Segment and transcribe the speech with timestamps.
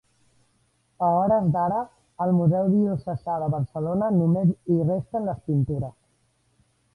[1.07, 1.81] A hores d'ara,
[2.25, 5.97] al Museu Diocesà de Barcelona només hi resten les pintures.